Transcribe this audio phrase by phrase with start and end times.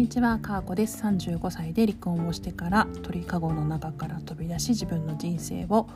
[0.00, 1.02] にちは、かーこです。
[1.04, 5.90] 35歳で離婚をしてから鳥かごの中から飛び出し自分の人生を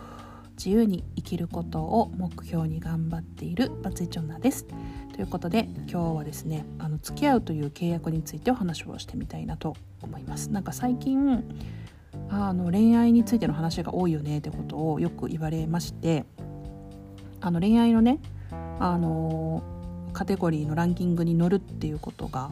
[0.58, 4.66] 自由に生きることを目標に頑張っているバツイチョンナです。
[5.14, 10.50] ということで今日はですねあの付き合うという契約についてお話をしてみたいなと思います。
[10.50, 11.42] なんか最近
[12.28, 16.26] あの恋愛についての話が多いよねってことをよく言われまして
[17.40, 18.20] あの恋愛のね
[18.80, 19.62] あの
[20.12, 22.50] カテゴリーのランキングに乗るっていうことが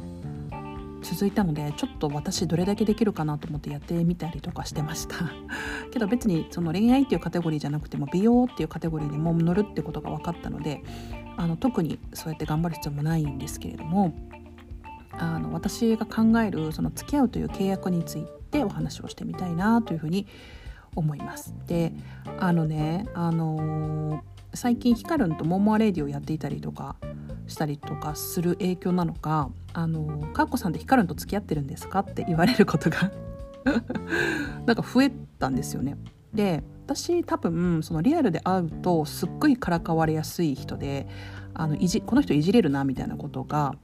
[1.13, 5.17] 続いたのでちょっと私どれだけできるかなと思ってやってみたりとかしてました
[5.93, 10.83] けど別にその恋愛っていうカテゴリーじゃなくても美容っていうカテゴリーにも乗るってことが分かったので
[11.37, 14.15] あの特にそうやって頑張る必要もないんですけれども
[15.13, 20.27] あの私が考えるその付き合うという契約についてお話をしてみたいなというふうに
[20.95, 21.55] 思います。
[21.67, 21.93] で
[22.39, 24.21] あのねあのー、
[24.55, 26.97] 最近ヒカルンとモモアレディをやっていたりとか
[27.53, 33.13] したりとかする影響なのか「あのかっこさんってヒカルンと付き合ってるんですか?」って言われることが
[34.67, 35.97] なんか増えたんですよね。
[36.35, 41.07] で私多分そのリアルで会うとすっごいからかわれやすい人で
[41.55, 43.75] あのいじこの人いじれるなみたいなことが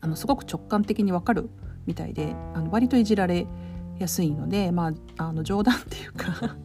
[0.00, 1.48] あのすごく直感的にわかる
[1.86, 3.46] みたいであの割といじられ
[3.98, 6.56] やすいので、まあ、あの冗談っていうか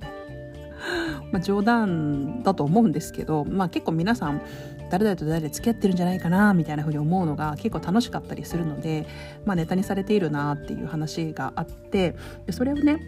[1.31, 4.41] まあ冗談だと思うんですけど、まあ、結構皆さん
[4.89, 9.07] 誰々と誰々付き合ってるんじゃないかなみたいな風に思うのが結構楽しかったりするので、
[9.45, 12.99] まあ、ネタにされているなっていう話があってでそれをね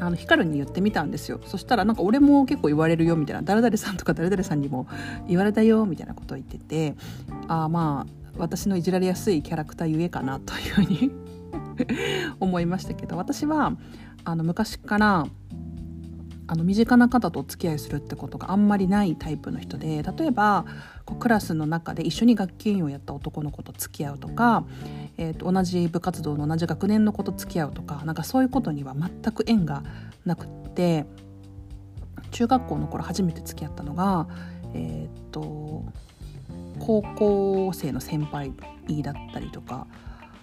[0.00, 1.40] あのヒカルに言ってみたんですよ。
[1.44, 3.42] そしたらなんか俺も結構言われるよみたいな。
[3.42, 4.86] 誰々さんとか誰々さんにも
[5.28, 6.94] 言われたよみたいなことを言ってて
[7.48, 11.10] ああまあ私のいじられやすいキャラクターゆえかなというふうに
[12.40, 13.74] 思いましたけど私は
[14.24, 15.26] あの昔から
[16.50, 20.64] あの身近な方とお付き合いするってことがあんまりないタイプの人で例えば
[21.04, 24.64] こうクラスの中で一緒に学級委員をやった男の子と付き合うとか、
[25.16, 29.84] えー、と同じ部活動の同じ学年の子と付き合うとかなんかそういうことには全く縁が
[30.24, 31.06] なくって
[32.32, 34.26] 中学校の頃初めて付き合ったのが
[34.74, 35.84] えっ、ー、と
[36.80, 38.52] 高校生の先輩
[39.02, 39.86] だったりとか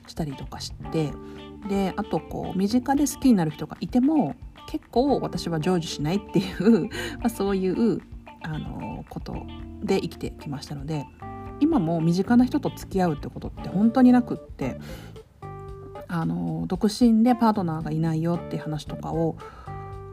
[0.07, 1.11] したりとかして
[1.67, 4.35] であとこう身近で好きになる人がいても
[4.67, 6.89] 結構私は成就しないっていう
[7.19, 8.01] まあ、そういう
[8.43, 9.35] あのこと
[9.81, 11.05] で生きてきましたので
[11.59, 14.79] 今も身近な人と付き合うってことって本当になくって
[16.07, 19.37] あの独身でパートナーがいないよって話とかを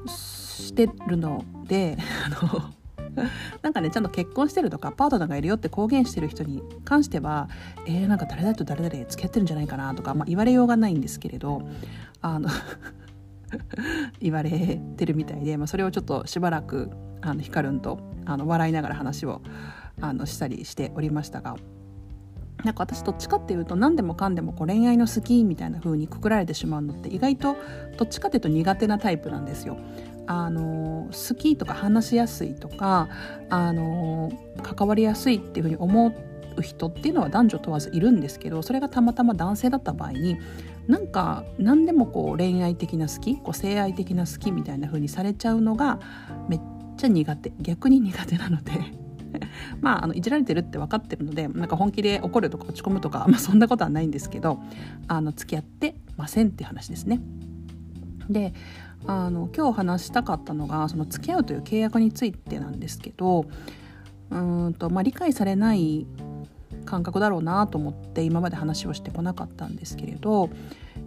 [0.06, 2.70] してるので あの
[3.62, 7.48] なんかねちゃんと結婚してるとかパートナーがいるよって公言してる人に関しては
[7.86, 11.62] えー、なんか誰々と誰々付き合ってるんじゃないかなとか、まあ、言われようがないんですけれど
[12.22, 12.48] あの
[14.20, 19.40] 言われてるみたいで、まあ、それをちょっとしばらくあのヒカルンとあの笑いながら話を
[20.00, 21.56] あのしたりしておりましたが
[22.64, 27.56] なんか私どっちかっていうと何でもかんでもこう恋愛の好きみたいな風にくくられてしまうのって意外と
[27.98, 29.76] どっちかっていうと苦手なタイプなんですよ。
[30.26, 33.10] あの好きとか話しやすいとか
[33.50, 34.32] あの
[34.62, 40.38] 関わりやすいっていうふうに思ってう人っていうのは男女問わずいるんですけどそれがたまたま男性だった場合に
[40.86, 45.98] なんか何でもこう恋愛的な好きこう性愛的な好きみたいな風にされちゃうのが
[46.48, 46.60] めっ
[46.96, 48.72] ちゃ苦手逆に苦手なので
[49.80, 54.58] まああのいじられてるって分かってるのでなんか本気で怒るとか落ち込むとか、まあ、そんなことはないんですけど
[55.08, 57.20] あの付き合ってませんって話ですね。
[58.28, 58.54] で
[59.06, 63.44] あの今日話したかったのがその付き合うという契約についてなんですけど
[64.30, 66.06] うんと、まあ、理解されない
[66.84, 70.50] 感覚だろうなと思って今まで話をしてこなかったんですけれど、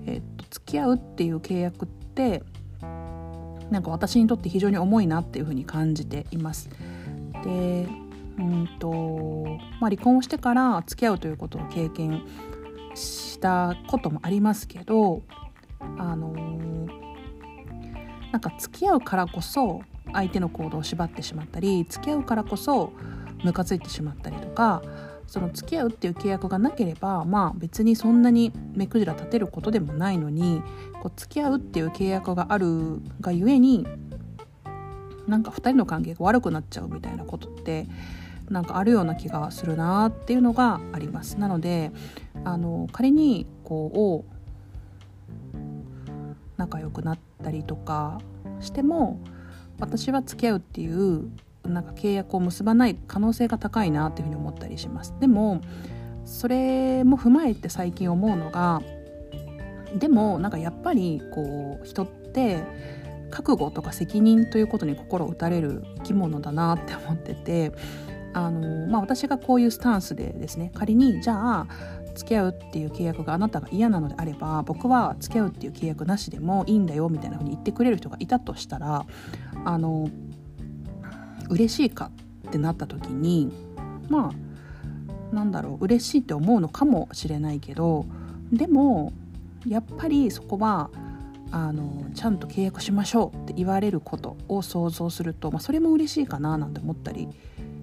[0.06, 2.44] えっと、付き合うっていう契約って
[3.70, 6.70] なんか私にとって非常に重いなっていうふうに感じています。
[7.44, 7.88] で
[8.40, 12.24] うんとまあ、離婚をしてから付き合うということを経験
[12.94, 15.24] したこともありますけど
[15.98, 16.34] あの
[18.32, 19.82] なんか付き合うからこそ
[20.14, 22.94] 相手の行動を縛ってしまったり付き合うからこそ
[23.44, 24.82] ムカついてしまったりとか
[25.28, 30.64] その付き合うっていう契約がなければまあ別にそんなに目くじら立てることでもないのに
[31.02, 33.86] こう付き合うっていう契約があるがゆえに
[35.28, 37.88] なんか2人の関係が悪くなっちゃうみたいなことって
[38.50, 41.38] なんかあるような気がするなっていうのがあります。
[41.38, 41.92] なので
[42.46, 44.38] あの仮にこう
[46.56, 48.20] 仲良くなったりとか
[48.62, 49.20] しても
[49.80, 51.30] 私は付き合うっていう
[51.68, 55.14] なんか契約を結ばない可能性が高いなっていうふうに思ったりします。
[55.20, 55.62] でも
[56.26, 58.82] それも踏まえて最近思うのが
[59.98, 62.64] でもなんかやっぱりこう人って
[63.32, 67.72] 覚悟とか責任ということに心を打たれる生き物だなって思ってて
[68.34, 71.68] あの、まあ、私がこういうスタンスでですね仮にじゃあ
[72.14, 79.06] 付き合うっていう契約があなたが嫌なのであれば僕は付き合うっていう契約なしでもいいんだよみたいな風に言ってくれる人がいたとしたら
[79.66, 80.10] あの
[81.50, 82.12] 嬉しいか
[82.48, 83.52] ってなった時に
[84.10, 88.06] まあなんだろう嬉しいって思うのかもしれないけど
[88.52, 89.14] でも
[89.68, 90.90] やっぱりそこは
[91.52, 97.28] あのちゃんと契約しましょうって言われることを想像すると、まあ、それも嬉しいかななんて思ったり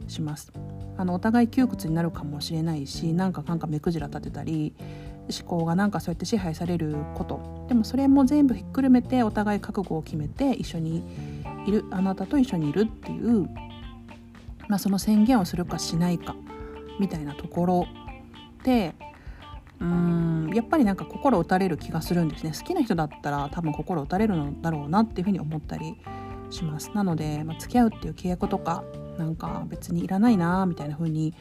[0.07, 0.53] します。
[0.97, 4.75] あのお互い窮屈になるかもしれないしなんかなんか目くじら立てたり
[5.29, 11.03] 思考がなんかそうやって支配されることでもそれも全部ひっくるめてお互い覚悟を決めて一緒に
[11.67, 13.49] いるあなたと一緒にいるっていう、
[14.69, 16.37] まあ、その宣言をするかしないか
[16.99, 17.87] みたいなところ
[18.63, 18.95] で
[19.81, 22.53] うんやっぱりなんか心打たれる気がするんですね。
[22.57, 25.97] 好きな人だったら多分心打たれるのだろうなっていうふうに思ったり
[26.51, 26.91] します。
[26.95, 28.85] なので、まあ、付き合うっていう契約とか
[29.19, 31.35] なんか別にいらないなみたいな風に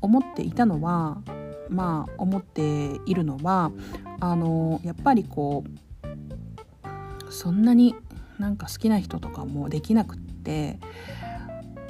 [0.00, 1.22] 思っていたのは
[1.68, 3.72] まあ思っているのは
[4.20, 7.94] あのやっぱりこうそんなに
[8.38, 10.78] なんか好きな人とかもできなくって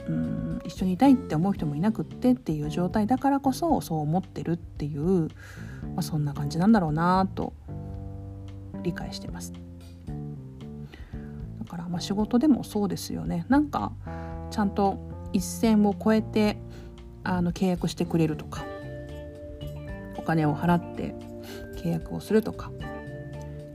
[0.08, 5.28] うん一緒にいたいって思う人もいなくってっていう状態だからこそそう思ってるっていう、ま
[5.98, 7.52] あ、そんな感じなんだろうなと
[8.82, 9.52] 理解してます。
[11.58, 13.92] だからまあ仕事でもそうですよねなんか
[14.50, 14.98] ちゃんと
[15.32, 16.58] 一線を越えて
[17.24, 18.64] あの契約してくれるとか
[20.16, 21.14] お金を払って
[21.82, 22.70] 契約をするとか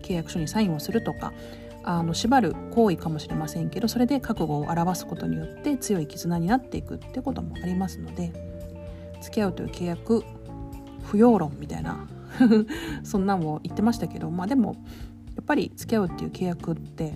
[0.04, 1.34] 契約書にサインをするとか
[1.90, 8.34] あの縛る行為かもしれませんけどそれで覚悟を表すことによって強い絆になっていくってこともありますので
[9.22, 10.22] 付き合うという契約
[11.06, 12.06] 不要論みたいな
[13.04, 14.76] そんなんも言ってましたけどまあでも
[15.38, 17.14] やっぱり付き合うっていう契約って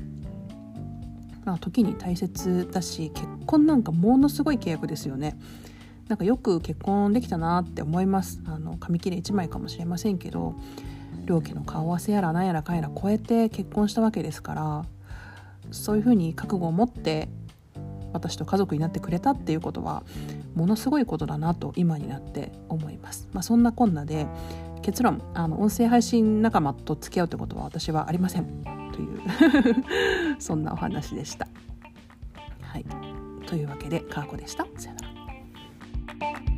[1.44, 5.40] まあ、時に大切だし結婚なんかものすごい契約ですよね。
[6.08, 10.56] なんかよく結婚できたなって思いますあの紙切れ1枚かもしれませんけど
[11.32, 14.86] 両家の顔合わせやらなんやらかんやら超えて結婚したわけですから
[15.72, 17.30] そういうふうに覚悟を持って
[18.12, 20.04] 私と家族になってくれたっていうことは
[20.56, 23.30] ものすごいことだなと今になって思います。
[23.32, 24.28] まあ、そんなこんなで
[24.82, 28.46] 結論あの音声配信仲間と付き合うってことは私はありません。
[28.92, 29.22] という
[30.40, 31.48] そんなお話でした。
[32.62, 32.86] はい、
[33.46, 34.68] というわけでかーこでした。
[34.76, 35.08] さよな
[36.46, 36.51] ら。